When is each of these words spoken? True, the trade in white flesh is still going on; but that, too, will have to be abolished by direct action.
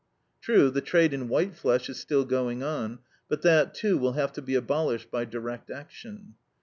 True, 0.41 0.71
the 0.71 0.81
trade 0.81 1.13
in 1.13 1.29
white 1.29 1.53
flesh 1.55 1.87
is 1.87 1.99
still 1.99 2.25
going 2.25 2.63
on; 2.63 2.97
but 3.29 3.43
that, 3.43 3.75
too, 3.75 3.99
will 3.99 4.13
have 4.13 4.33
to 4.33 4.41
be 4.41 4.55
abolished 4.55 5.11
by 5.11 5.25
direct 5.25 5.69
action. 5.69 6.33